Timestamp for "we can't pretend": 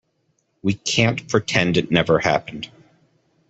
0.63-1.77